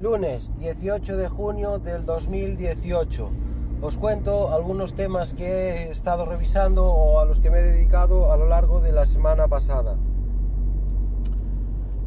[0.00, 3.30] Lunes 18 de junio del 2018.
[3.82, 8.30] Os cuento algunos temas que he estado revisando o a los que me he dedicado
[8.30, 9.96] a lo largo de la semana pasada.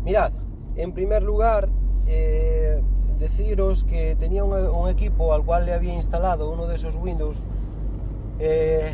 [0.06, 0.32] Mirad,
[0.78, 1.68] en primer lugar,
[2.08, 2.82] eh,
[3.20, 7.36] deciros que tenía un, equipo al cual le había instalado uno de esos Windows
[8.40, 8.94] eh,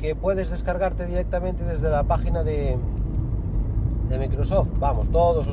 [0.00, 2.78] que puedes descargarte directamente desde la página de,
[4.08, 4.70] de Microsoft.
[4.78, 5.46] Vamos, todos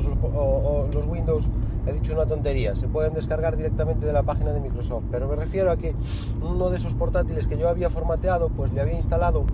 [0.94, 1.46] los Windows
[1.86, 5.36] he dicho una tontería, se pueden descargar directamente de la página de Microsoft, pero me
[5.36, 5.94] refiero a que
[6.42, 9.44] uno de esos portátiles que yo había formateado, pues le había instalado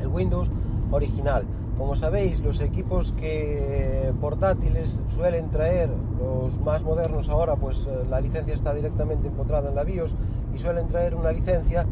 [0.00, 0.50] el Windows
[0.90, 1.44] original.
[1.78, 8.20] Como sabéis, los equipos que portátiles suelen traer, los más modernos ahora, pues eh, la
[8.20, 10.14] licencia está directamente empotrada en la BIOS
[10.54, 11.86] y suelen traer una licencia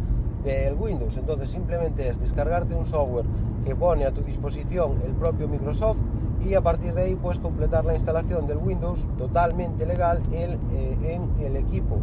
[0.45, 1.17] del Windows.
[1.17, 3.25] Entonces simplemente es descargarte un software
[3.65, 5.99] que pone a tu disposición el propio Microsoft
[6.45, 10.57] y a partir de ahí puedes completar la instalación del Windows totalmente legal eh,
[11.03, 11.99] en el equipo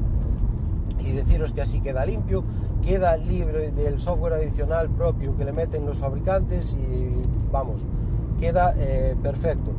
[1.00, 2.44] y deciros que así queda limpio,
[2.84, 7.82] queda libre del software adicional propio que le meten los fabricantes y vamos,
[8.40, 9.72] queda eh, perfecto.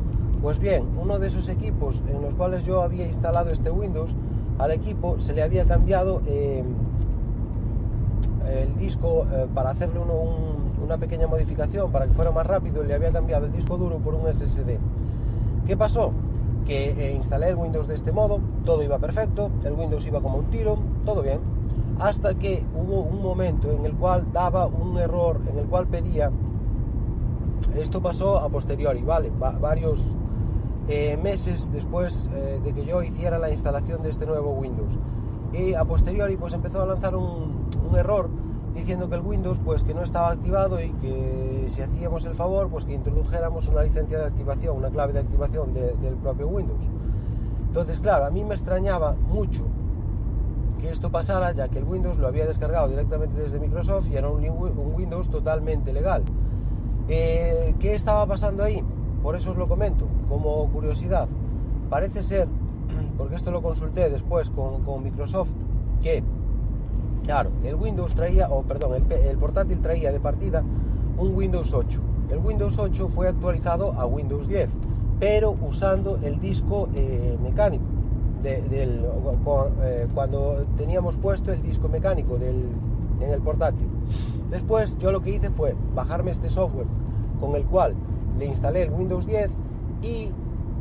[0.43, 4.15] Pues bien, uno de esos equipos en los cuales yo había instalado este Windows,
[4.59, 6.63] al equipo se le había cambiado eh,
[8.49, 12.87] el disco para hacerle uno, un, una pequeña modificación para que fuera más rápido y
[12.87, 14.79] le había cambiado el disco duro por un SSD.
[15.67, 16.13] ¿Qué pasó?
[16.67, 20.39] Que eh, instalé el Windows de este modo, todo iba perfecto, el Windows iba como
[20.39, 21.39] un tiro, todo bien,
[21.99, 26.31] hasta que hubo un momento en el cual daba un error, en el cual pedía,
[27.75, 29.31] esto pasó a posteriori, ¿vale?
[29.61, 30.03] varios
[30.89, 34.99] eh, meses después eh, de que yo hiciera la instalación de este nuevo Windows.
[35.53, 38.29] Y a posteriori pues empezó a lanzar un, un error
[38.77, 42.69] diciendo que el Windows pues que no estaba activado y que si hacíamos el favor
[42.69, 46.85] pues que introdujéramos una licencia de activación, una clave de activación del propio Windows.
[47.69, 49.65] Entonces, claro, a mí me extrañaba mucho
[50.79, 54.29] que esto pasara, ya que el Windows lo había descargado directamente desde Microsoft y era
[54.29, 54.45] un,
[54.95, 56.23] Windows totalmente legal.
[57.09, 58.83] Eh, ¿Qué estaba pasando ahí?
[59.23, 61.29] Por eso os lo comento, como curiosidad.
[61.89, 62.49] Parece ser,
[63.19, 65.51] porque esto lo consulté después con, con Microsoft,
[66.03, 66.23] que
[67.27, 70.63] Claro, el Windows traía, o perdón, el, portátil traía de partida
[71.19, 72.01] un Windows 8.
[72.31, 74.69] El Windows 8 fue actualizado a Windows 10,
[75.19, 77.85] pero usando el disco eh, mecánico.
[78.45, 79.05] del,
[79.83, 82.69] eh, cuando teníamos puesto el disco mecánico del,
[83.21, 83.89] en el portátil.
[84.49, 86.87] Después yo lo que hice fue bajarme este software
[87.41, 87.95] con el cual
[88.39, 89.51] le instalé el Windows 10
[90.01, 90.31] y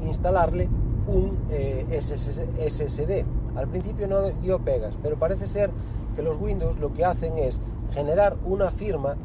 [0.06, 0.70] instalarle
[1.08, 3.26] un eh, SSD.
[3.58, 5.72] Al principio no dio pegas, pero parece ser
[6.16, 7.62] que los Windows lo que hacen es
[7.94, 9.16] generar una firma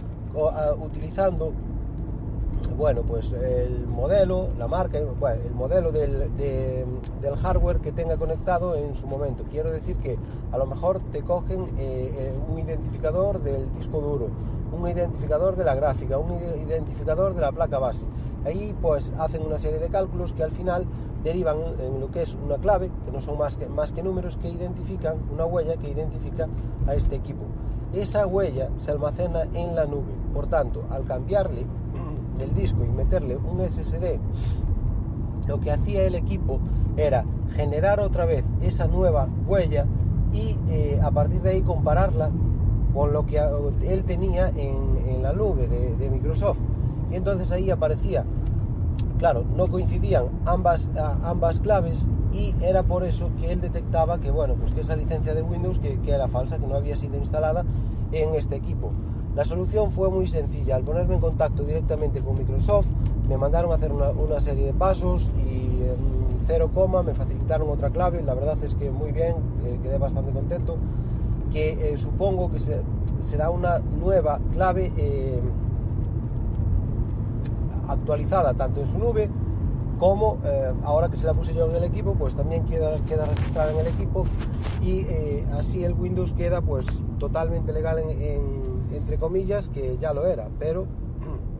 [0.80, 1.52] utilizando
[2.76, 8.94] bueno, pues el modelo, la marca, el modelo del, del, hardware que tenga conectado en
[8.94, 9.44] su momento.
[9.50, 10.18] Quiero decir que
[10.52, 14.28] a lo mejor te cogen eh, eh, un identificador del disco duro,
[14.72, 16.32] un identificador de la gráfica, un
[16.66, 18.06] identificador de la placa base.
[18.44, 20.86] Ahí pues hacen una serie de cálculos que al final
[21.22, 24.36] derivan en lo que es una clave, que no son más que, más que números
[24.36, 26.48] que identifican, una huella que identifica
[26.86, 27.44] a este equipo.
[27.92, 30.14] Esa huella se almacena en la nube.
[30.32, 31.66] Por tanto, al cambiarle
[32.40, 34.18] el disco y meterle un SSD,
[35.46, 36.60] lo que hacía el equipo
[36.96, 39.86] era generar otra vez esa nueva huella
[40.32, 42.30] y eh, a partir de ahí compararla
[42.94, 46.58] con lo que él tenía en, la nube de, Microsoft.
[47.10, 48.24] Y entonces ahí aparecía,
[49.18, 50.88] claro, no coincidían ambas,
[51.22, 55.34] ambas claves y era por eso que él detectaba que, bueno, pues que esa licencia
[55.34, 57.64] de Windows que, era falsa, que no había sido instalada
[58.12, 58.92] en este equipo.
[59.34, 60.76] La solución fue muy sencilla.
[60.76, 62.86] Al ponerme en contacto directamente con Microsoft,
[63.28, 67.90] me mandaron a hacer una, serie de pasos y en cero coma me facilitaron otra
[67.90, 68.22] clave.
[68.22, 69.34] La verdad es que muy bien,
[69.64, 70.76] eh, quedé bastante contento.
[71.50, 75.40] Que eh, supongo que será una nueva clave eh,
[77.88, 79.28] actualizada tanto en su nube
[79.98, 80.38] como
[80.82, 83.80] ahora que se la puse yo en el equipo, pues también queda, queda registrada en
[83.80, 84.24] el equipo
[84.80, 85.04] y
[85.58, 86.86] así el Windows queda pues
[87.18, 88.60] totalmente legal en
[88.92, 90.86] entre comillas, que ya lo era, pero...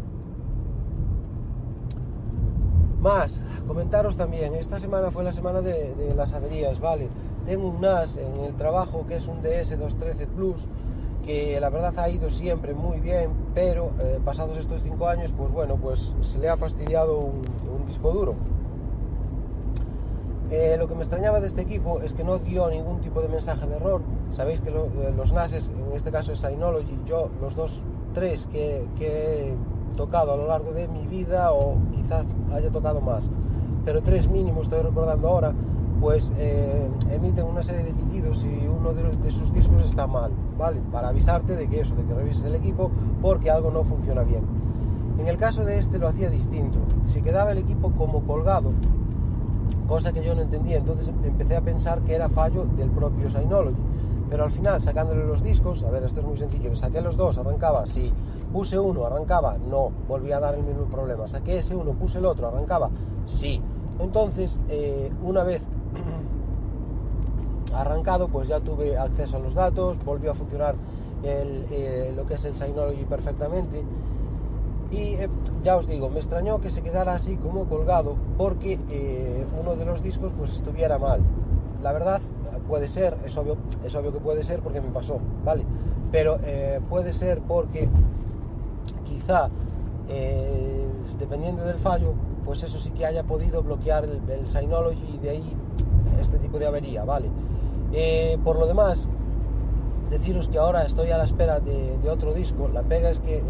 [3.00, 7.09] Más, comentaros también, esta semana fue la semana de, las averías, ¿vale?
[7.50, 10.69] Tengo un NAS en el trabajo que es un DS213 Plus,
[11.26, 15.50] que la verdad ha ido siempre muy bien, pero eh, pasados estos cinco años, pues
[15.50, 17.43] bueno, pues se le ha fastidiado un,
[17.88, 18.37] disco duro.
[20.52, 23.26] Eh, lo que me extrañaba de este equipo es que no dio ningún tipo de
[23.26, 24.00] mensaje de error,
[24.31, 27.82] Sabéis que eh, los NASes, en este caso es Synology, yo los dos,
[28.14, 29.55] tres que, he
[29.97, 33.29] tocado a lo largo de mi vida o quizás haya tocado más,
[33.85, 35.52] pero tres mínimos estoy recordando ahora,
[36.00, 40.81] pues eh, emiten una serie de pitidos si uno de, sus discos está mal, ¿vale?
[40.91, 44.43] Para avisarte de que eso, de que revises el equipo porque algo no funciona bien.
[45.19, 46.79] En el caso de este lo hacía distinto.
[47.05, 48.73] Si quedaba el equipo como colgado,
[49.87, 53.76] cosa que yo no entendía, entonces empecé a pensar que era fallo del propio Synology.
[54.31, 57.37] Pero al final, sacándole los discos, a ver, esto es muy sencillo, saqué los dos,
[57.37, 58.12] arrancaba, sí,
[58.52, 62.26] puse uno, arrancaba, no, volvía a dar el mismo problema, saqué ese uno, puse el
[62.26, 62.91] otro, arrancaba,
[63.26, 63.61] sí.
[63.99, 65.61] Entonces, eh, una vez
[67.75, 70.75] arrancado, pues ya tuve acceso a los datos, volvió a funcionar
[71.22, 73.82] el, eh, lo que es el Synology perfectamente
[74.90, 75.28] y eh,
[75.62, 79.84] ya os digo, me extrañó que se quedara así como colgado porque eh, uno de
[79.84, 81.20] los discos pues estuviera mal.
[81.82, 82.20] La verdad
[82.69, 85.64] puede ser, es obvio, es obvio que puede ser porque me pasó, ¿vale?
[86.12, 86.38] Pero
[86.88, 87.88] puede ser porque
[89.06, 89.48] quizá
[91.19, 92.14] dependiendo del fallo,
[92.44, 95.56] pues eso sí que haya podido bloquear el, Synology y de ahí
[96.20, 97.31] este tipo de avería, ¿vale?
[98.44, 99.08] por lo demás,
[100.10, 102.69] deciros que ahora estoy a la espera de, otro disco.
[102.69, 103.42] La pega es que eh,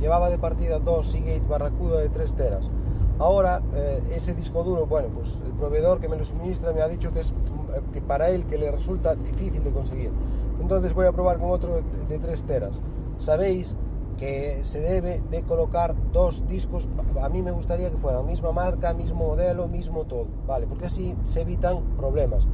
[0.00, 2.70] llevaba de partida dos Seagate Barracuda de 3 teras.
[3.18, 6.88] Ahora eh, ese disco duro, bueno, pues el proveedor que me lo suministra me ha
[6.88, 10.10] dicho que es eh, que para él que le resulta difícil de conseguir.
[10.60, 12.80] Entonces voy a probar con otro de, de 3 teras.
[13.18, 13.76] Sabéis
[14.16, 16.88] que se debe de colocar dos discos,
[17.20, 20.66] a mí me gustaría que fueran misma marca, mismo modelo, mismo todo, ¿vale?
[20.66, 22.46] Porque así se evitan problemas.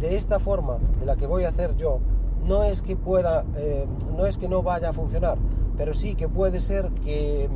[0.00, 1.98] De esta forma, de la que voy a hacer yo,
[2.46, 3.86] no es que pueda, eh,
[4.16, 5.38] no es que no vaya a funcionar,
[5.76, 7.48] pero sí que puede ser que,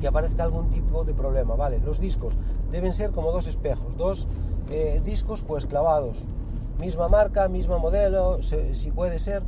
[0.00, 1.80] que aparezca algún tipo de problema, ¿vale?
[1.80, 2.34] Los discos
[2.70, 4.28] deben ser como dos espejos, dos
[4.70, 6.22] eh, discos pues clavados,
[6.78, 9.42] misma marca, mismo modelo, si puede ser,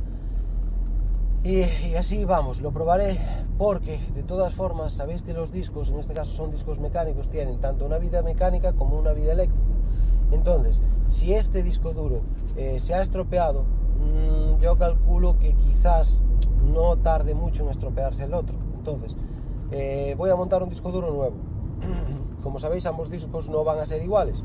[1.43, 3.19] y, así vamos, lo probaré
[3.57, 7.59] porque de todas formas sabéis que los discos, en este caso son discos mecánicos, tienen
[7.59, 9.67] tanto una vida mecánica como una vida eléctrica.
[10.31, 12.21] Entonces, si este disco duro
[12.55, 13.65] eh, se ha estropeado,
[13.99, 16.19] Mm, yo calculo que quizás
[16.73, 18.55] no tarde mucho en estropearse el otro.
[18.77, 19.17] Entonces,
[19.71, 21.35] eh, voy a montar un disco duro nuevo.
[22.43, 24.43] Como sabéis, ambos discos no van a ser iguales.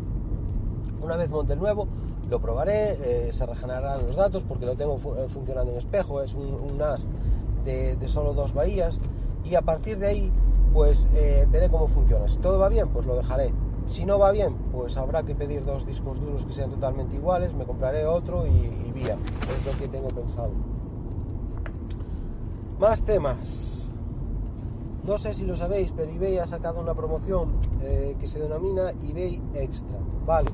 [1.01, 1.87] Una vez monte el nuevo,
[2.29, 2.97] lo probaré,
[3.29, 6.79] eh, se regenerarán los datos porque lo tengo eh, funcionando en espejo, es un, un
[6.79, 7.09] NAS
[7.65, 8.99] de, solo dos bahías
[9.45, 10.33] y a partir de ahí
[10.73, 12.29] pues eh, veré cómo funciona.
[12.29, 13.53] Si todo va bien, pues lo dejaré.
[13.87, 17.53] Si no va bien, pues habrá que pedir dos discos duros que sean totalmente iguales,
[17.55, 19.17] me compraré otro y, y vía.
[19.57, 20.53] Es lo que tengo pensado.
[22.81, 23.85] Más temas.
[25.05, 27.61] No sé si lo sabéis, pero eBay ha sacado una promoción
[28.19, 29.99] que se denomina eBay Extra.
[30.25, 30.51] Vale,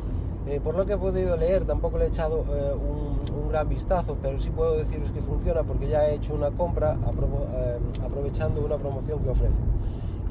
[0.47, 3.21] eh, por lo que he podido leer, tampoco le he echado eh, un,
[3.51, 7.79] gran vistazo, pero sí puedo deciros que funciona porque ya he hecho una compra eh,
[8.01, 9.55] aprovechando una promoción que ofrece.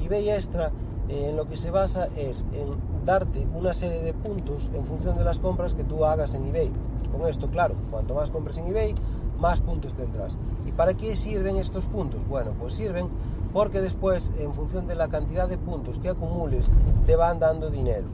[0.02, 0.72] eBay Extra
[1.10, 5.24] en lo que se basa es en darte una serie de puntos en función de
[5.24, 6.72] las compras que tú hagas en eBay.
[7.12, 8.94] Con esto, claro, cuanto más compres en eBay,
[9.38, 10.38] más puntos tendrás.
[10.66, 12.26] ¿Y para qué sirven estos puntos?
[12.26, 13.08] Bueno, pues sirven
[13.52, 16.66] porque después, en función de la cantidad de puntos que acumules,
[17.04, 18.06] te van dando dinero.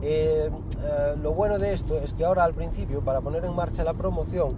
[0.00, 3.82] Eh, eh, lo bueno de esto es que ahora al principio, para poner en marcha
[3.82, 4.54] la promoción,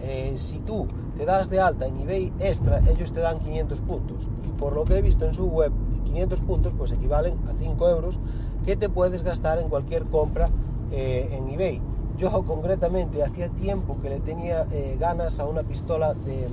[0.00, 4.28] eh, si tú te das de alta en eBay extra, ellos te dan 500 puntos.
[4.44, 5.72] Y por lo que he visto en su web,
[6.04, 8.18] 500 puntos pues equivalen a 5 euros
[8.66, 10.50] que te puedes gastar en cualquier compra
[10.90, 11.82] en eBay.
[12.16, 14.64] Yo concretamente hacía tiempo que le tenía
[14.98, 16.48] ganas a una pistola de,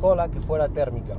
[0.00, 1.14] cola que fuera térmica.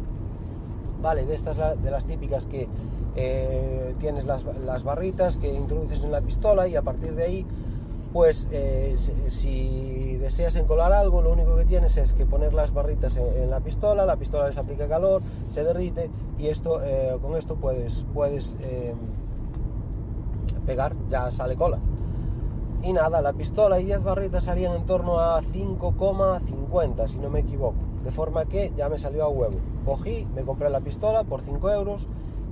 [1.01, 2.67] Vale, de estas de las típicas que
[3.15, 7.45] eh, tienes las, las, barritas que introduces en la pistola y a partir de ahí,
[8.13, 8.95] pues eh,
[9.29, 13.49] si, deseas encolar algo, lo único que tienes es que poner las barritas en, en
[13.49, 18.05] la pistola, la pistola les aplica calor, se derrite y esto eh, con esto puedes,
[18.13, 18.55] puedes
[20.67, 21.79] pegar, ya sale cola.
[22.83, 27.39] Y nada, la pistola y 10 barritas salían en torno a 5,50 si no me
[27.39, 27.75] equivoco.
[28.03, 29.57] De forma que ya me salió a huevo.
[29.87, 32.07] Cogí, me compré la pistola por 5 euros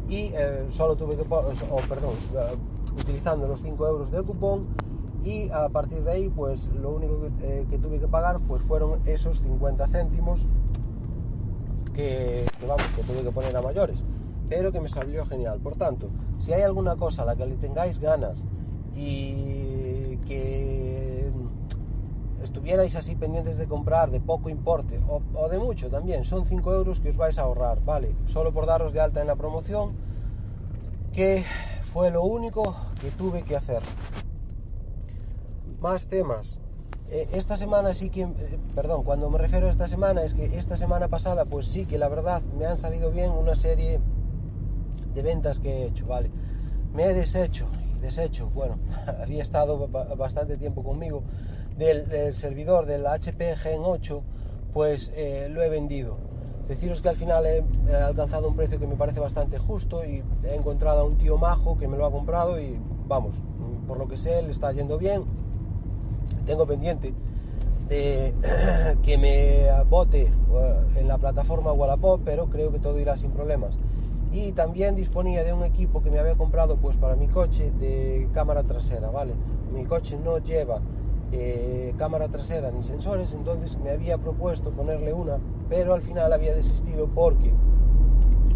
[0.07, 4.67] y eh, solo tuve que, perdón, uh, utilizando los 5 euros del cupón
[5.21, 9.01] y a partir de ahí pues lo único que, eh, tuve que pagar pues fueron
[9.05, 10.45] esos 50 céntimos
[11.93, 14.05] que, vamos, que tuve que poner a mayores
[14.47, 15.59] pero que me salió genial.
[15.59, 18.45] Por tanto, si hay alguna cosa a la que le tengáis ganas
[18.95, 20.74] y que
[22.55, 27.01] estuvierais así pendientes de comprar de poco importe o, de mucho también, son 5 euros
[27.01, 28.15] que os vais a ahorrar, ¿vale?
[28.27, 29.91] Solo por daros de alta en la promoción,
[31.11, 31.43] que
[31.91, 33.81] fue lo único que tuve que hacer.
[35.81, 36.57] Más temas.
[37.09, 40.57] Eh, esta semana sí que, eh, perdón, cuando me refiero a esta semana es que
[40.57, 43.99] esta semana pasada pues sí que la verdad me han salido bien una serie
[45.13, 46.31] de ventas que he hecho, ¿vale?
[46.93, 47.67] Me he deshecho
[48.05, 48.77] desecho, bueno,
[49.21, 51.23] había estado bastante tiempo conmigo,
[51.77, 54.23] del, servidor del HP Gen 8,
[54.73, 56.17] pues eh, lo he vendido.
[56.67, 57.63] Deciros que al final he,
[57.95, 61.77] alcanzado un precio que me parece bastante justo y he encontrado a un tío majo
[61.77, 63.35] que me lo ha comprado y vamos,
[63.87, 65.25] por lo que sé, le está yendo bien.
[66.45, 67.13] Tengo pendiente
[67.89, 73.77] que me bote eh, en la plataforma Wallapop, pero creo que todo irá sin problemas.
[74.31, 78.27] Y también disponía de un equipo que me había comprado pues para mi coche de
[78.33, 79.33] cámara trasera, ¿vale?
[79.71, 80.81] Mi coche no lleva
[81.37, 85.37] eh, cámara trasera ni sensores, entonces me había propuesto ponerle una,
[85.67, 87.51] pero al final había desistido porque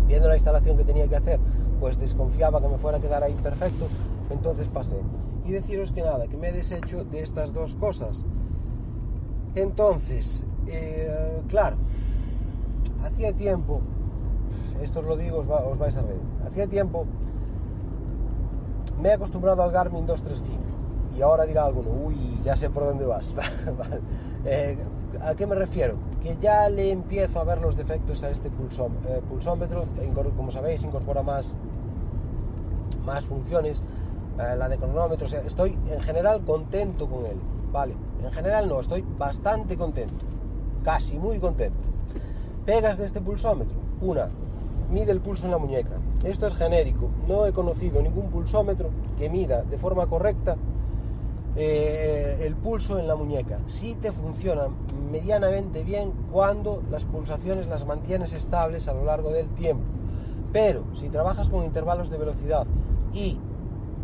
[0.07, 1.39] viendo la instalación que tenía que hacer,
[1.81, 3.87] pues desconfiaba que me fuera a quedar ahí perfecto,
[4.29, 4.97] entonces pasé.
[5.45, 8.23] Y deciros que nada, que me he deshecho de estas dos cosas.
[9.55, 11.75] Entonces, eh, claro,
[13.03, 13.81] hacía tiempo,
[14.81, 17.05] esto os lo digo, os, vais a reír, hacía tiempo
[19.01, 20.78] me he acostumbrado al Garmin 235
[21.19, 23.29] y ahora dirá alguno, uy, ya sé por dónde vas.
[24.45, 24.77] Eh,
[25.21, 25.95] ¿A qué me refiero?
[26.23, 29.83] Que ya le empiezo a ver los defectos a este eh, pulsómetro,
[30.37, 31.55] como sabéis, incorpora más,
[33.05, 33.81] más funciones,
[34.37, 37.35] la de cronómetro, estoy en general contento con él,
[37.69, 37.95] ¿vale?
[38.23, 40.23] En general no, estoy bastante contento,
[40.85, 41.89] casi muy contento.
[42.65, 43.75] Pegas de este pulsómetro.
[43.99, 44.29] Una,
[44.89, 45.97] mide el pulso en la muñeca.
[46.23, 47.09] Esto es genérico.
[47.27, 50.55] No he conocido ningún pulsómetro que mida de forma correcta
[51.55, 53.59] eh, el pulso en la muñeca.
[53.65, 54.67] Si te funciona
[55.11, 59.83] medianamente bien cuando las pulsaciones las mantienes estables a lo largo del tiempo.
[60.53, 62.65] Pero si trabajas con intervalos de velocidad
[63.13, 63.39] y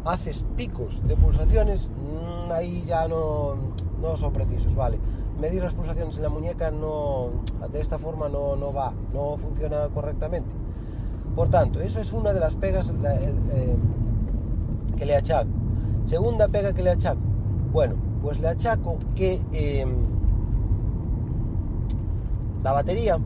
[0.06, 3.56] haces picos de pulsaciones, mm, ahí ya no,
[4.02, 5.00] no son precisos, ¿vale?
[5.40, 7.30] Medir las pulsaciones en la muñeca no,
[7.72, 10.50] de esta forma no, no va, no funciona correctamente.
[11.36, 13.75] Por tanto, eso es una de las pegas eh, eh,
[14.96, 15.50] que le achaco.
[16.06, 17.20] Segunda pega que le achaco.
[17.75, 19.89] Bueno, pues le achaco que em,
[22.63, 23.20] la batería,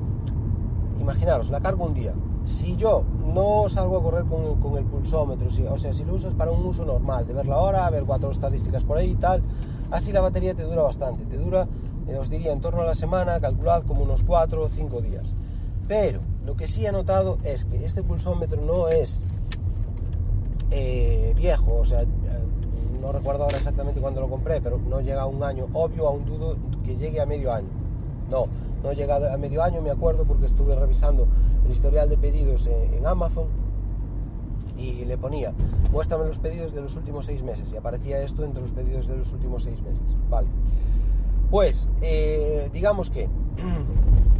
[0.99, 2.15] imaginaros, la cargo un día.
[2.45, 6.49] Si yo no salgo a correr con, el pulsómetro, o sea, si lo usas para
[6.49, 9.43] un uso normal, de ver la hora, ver cuatro estadísticas por ahí y tal,
[9.91, 11.67] Así la batería te dura bastante, te dura,
[12.07, 15.35] eh, os diría, en torno a la semana, calculad como unos 4 o 5 días.
[15.87, 19.21] Pero lo que sí he notado es que este pulsómetro no es
[20.71, 22.03] eh, viejo, o sea,
[23.01, 26.25] no recuerdo ahora exactamente cuándo lo compré, pero no llega a un año, obvio, aún
[26.25, 27.69] dudo que llegue a medio año.
[28.29, 28.45] No,
[28.83, 31.27] no llega a medio año, me acuerdo, porque estuve revisando
[31.65, 33.47] el historial de pedidos en Amazon
[34.77, 35.53] y le ponía,
[35.91, 39.17] muéstrame los pedidos de los últimos seis meses y aparecía esto entre los pedidos de
[39.17, 40.01] los últimos seis meses.
[40.29, 40.47] Vale.
[41.51, 43.27] Pues, eh, digamos que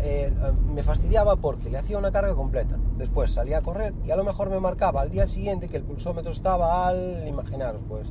[0.00, 0.32] eh,
[0.72, 2.76] me fastidiaba porque le hacía una carga completa.
[2.96, 5.82] Después salía a correr y a lo mejor me marcaba al día siguiente que el
[5.82, 8.08] pulsómetro estaba al, imaginaros, pues,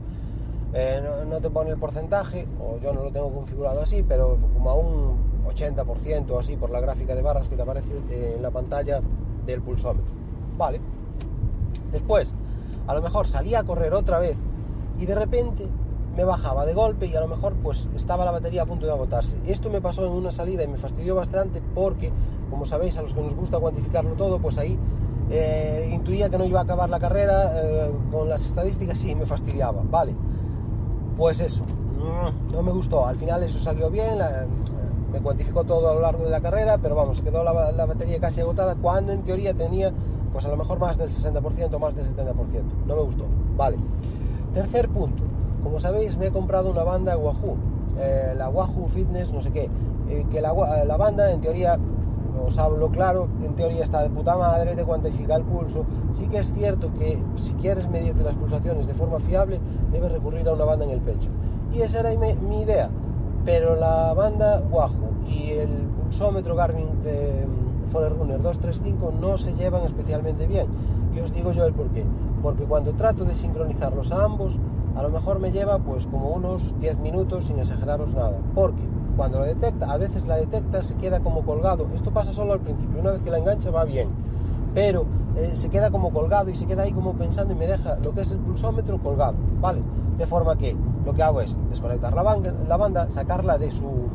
[0.74, 4.70] eh, no, te pone el porcentaje, o yo no lo tengo configurado así, pero como
[4.70, 5.18] a un
[5.48, 9.02] 80% o así por la gráfica de barras que te aparece en la pantalla
[9.46, 10.12] del pulsómetro.
[10.58, 10.82] Vale,
[11.92, 12.34] Después,
[12.86, 14.36] a lo mejor salía a correr otra vez
[15.00, 15.68] y de repente
[16.18, 18.92] me bajaba de golpe y a lo mejor pues estaba la batería a punto de
[18.92, 19.38] agotarse.
[19.46, 22.12] Esto me pasó en una salida y me fastidió bastante porque,
[22.50, 24.80] como sabéis, a los que nos gusta cuantificarlo todo, pues ahí
[25.30, 29.28] eh, intuía que no iba a acabar la carrera eh, con las estadísticas y me
[29.28, 29.84] fastidiaba.
[29.92, 30.16] Vale,
[31.16, 31.64] pues eso,
[32.52, 33.06] no me gustó.
[33.06, 34.18] Al final eso salió bien,
[35.14, 38.20] me cuantificó todo a lo largo de la carrera, pero vamos, quedó la, la batería
[38.20, 39.94] casi agotada cuando en teoría tenía
[40.34, 42.34] pues a lo mejor más del 60%, más del 70%.
[42.88, 43.26] No me gustó.
[43.56, 43.78] Vale.
[44.56, 45.24] Tercer punto.
[45.68, 47.58] Como sabéis, me he comprado una banda Wahoo.
[48.00, 49.70] Eh, la Wahoo Fitness, no sé qué.
[50.10, 51.78] Eh, que la, banda, en teoría,
[52.42, 55.84] os hablo claro, en teoría está de puta madre, te cuantifica el pulso.
[56.14, 59.60] Sí que es cierto que si quieres medirte las pulsaciones de forma fiable,
[59.92, 61.28] debes recurrir a una banda en el pecho.
[61.74, 62.90] Y esa era mi, idea.
[63.44, 65.68] Pero la banda Wahoo y el
[66.02, 67.46] pulsómetro Garmin de
[67.92, 70.68] Forerunner 235 no se llevan especialmente bien.
[71.14, 72.06] Y os digo yo el por qué.
[72.42, 74.58] Porque cuando trato de sincronizarlos a ambos,
[74.98, 78.40] a lo mejor me lleva pues como unos 10 minutos sin exageraros nada.
[78.56, 78.82] Porque
[79.16, 81.88] cuando la detecta, a veces la detecta, se queda como colgado.
[81.94, 84.10] Esto pasa solo al principio, una vez que la engancha va bien.
[84.74, 87.98] Pero eh, se queda como colgado y se queda ahí como pensando y me deja
[88.04, 89.82] lo que es el pulsómetro colgado, ¿vale?
[90.18, 90.76] De forma que
[91.06, 94.10] lo que hago es desconectar la banda, la banda sacarla de su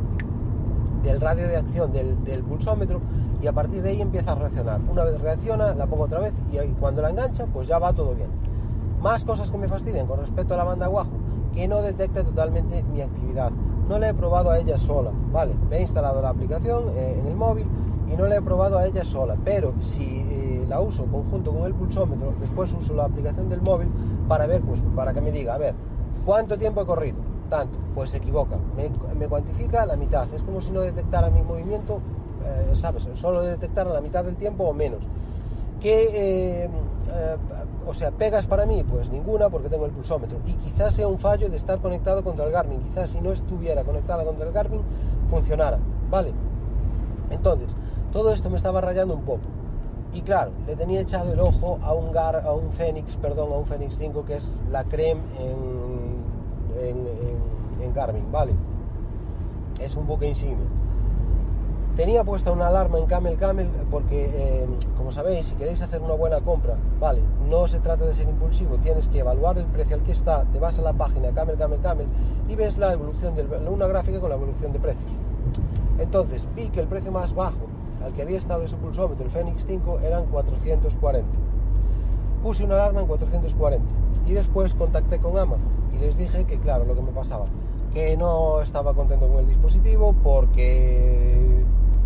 [1.05, 3.01] del radio de acción del, del pulsómetro
[3.41, 4.81] y a partir de ahí empieza a reaccionar.
[4.91, 8.15] Una vez reacciona, la pongo otra vez y cuando la engancha, pues ya va todo
[8.15, 8.29] bien.
[9.03, 11.11] Más cosas que me fastidian con respecto a la banda Wahoo,
[11.53, 13.51] que no detecta totalmente mi actividad.
[13.89, 15.55] No la he probado a ella sola, ¿vale?
[15.69, 17.67] Me he instalado la aplicación eh, en el móvil
[18.09, 21.65] y no la he probado a ella sola, pero si eh, la uso conjunto con
[21.65, 23.89] el pulsómetro, después uso la aplicación del móvil
[24.29, 25.75] para ver, pues para que me diga, a ver,
[26.25, 27.19] ¿cuánto tiempo he corrido?
[27.51, 31.99] Tanto, pues se equivoca, me, cuantifica la mitad, es como si no detectara mi movimiento,
[32.45, 33.09] eh, ¿sabes?
[33.15, 35.01] Solo detectara la mitad del tiempo o menos.
[35.81, 36.71] ¿Qué,
[37.15, 37.37] eh,
[37.87, 38.83] o sea, pegas para mí?
[38.83, 40.39] Pues ninguna porque tengo el pulsómetro.
[40.47, 42.81] Y quizás sea un fallo de estar conectado contra el Garmin.
[42.81, 44.81] Quizás si no estuviera conectada contra el Garmin
[45.31, 45.79] funcionara,
[46.11, 46.33] ¿vale?
[47.31, 47.77] Entonces,
[48.13, 49.43] todo esto me estaba rayando un poco.
[50.15, 53.57] Y claro, le tenía echado el ojo a un, Gar, a un Fenix, perdón, a
[53.57, 56.23] un Fenix 5 que es la creme en,
[57.81, 58.53] en, Garmin, ¿vale?
[59.81, 60.67] Es un buque insignia.
[61.97, 66.15] Tenía puesta una alarma en Camel Camel porque, eh, como sabéis, si queréis hacer una
[66.15, 67.21] buena compra, vale,
[67.51, 70.59] no se trata de ser impulsivo, tienes que evaluar el precio al que está, te
[70.59, 72.07] vas a la página Camel Camel Camel
[72.49, 75.13] y ves la evolución de una gráfica con la evolución de precios.
[75.99, 77.67] Entonces vi que el precio más bajo
[78.03, 81.29] al que había estado ese pulsómetro, el Fenix 5, eran 440.
[82.43, 83.85] Puse una alarma en 440
[84.27, 87.45] y después contacté con Amazon y les dije que, claro, lo que me pasaba,
[87.93, 91.63] que no estaba contento con el dispositivo porque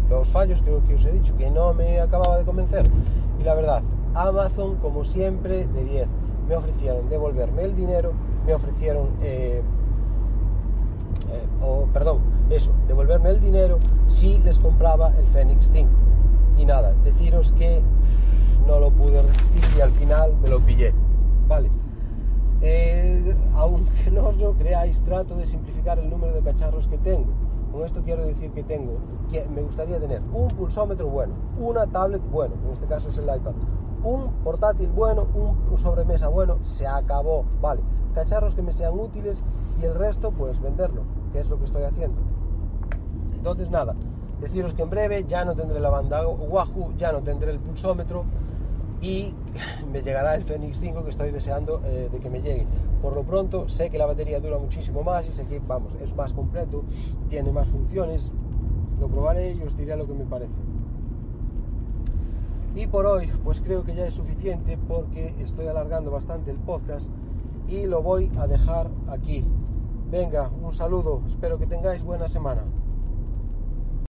[0.08, 2.86] los fallos que, os he dicho, que no me acababa de convencer.
[3.40, 3.82] Y la verdad,
[4.14, 6.08] Amazon, como siempre, de 10.
[6.48, 8.12] Me ofrecieron devolverme el dinero,
[8.46, 9.08] me ofrecieron...
[9.20, 9.62] Eh,
[11.30, 12.20] eh, o perdón,
[12.50, 15.88] eso, devolverme el dinero si les compraba el Fenix 5.
[16.58, 17.82] Y nada, deciros que
[18.66, 20.92] no lo pude resistir y al final me lo pillé.
[21.48, 21.70] Vale.
[22.62, 27.45] Eh, aunque no os lo creáis, trato de simplificar el número de cacharros que tengo.
[27.76, 28.94] Con esto quiero decir que tengo,
[29.30, 33.24] que me gustaría tener un pulsómetro bueno, una tablet bueno, en este caso es el
[33.24, 33.52] iPad,
[34.02, 37.82] un portátil bueno, un sobremesa bueno, se acabó, vale.
[38.14, 39.42] Cacharros que me sean útiles
[39.78, 41.02] y el resto pues venderlo,
[41.34, 42.16] que es lo que estoy haciendo.
[43.34, 43.94] Entonces nada,
[44.40, 48.24] deciros que en breve ya no tendré la banda Wahoo, ya no tendré el pulsómetro
[49.00, 49.32] y
[49.92, 52.66] me llegará el Fenix 5 que estoy deseando eh, de que me llegue.
[53.02, 56.14] Por lo pronto sé que la batería dura muchísimo más y sé que vamos, es
[56.16, 56.84] más completo,
[57.28, 58.32] tiene más funciones,
[58.98, 60.54] lo probaré y os diré lo que me parece.
[62.74, 67.08] Y por hoy, pues creo que ya es suficiente porque estoy alargando bastante el podcast
[67.68, 69.44] y lo voy a dejar aquí.
[70.10, 72.64] Venga, un saludo, espero que tengáis buena semana.